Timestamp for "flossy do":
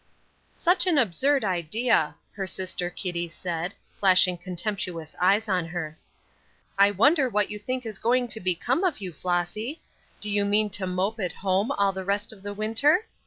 9.13-10.31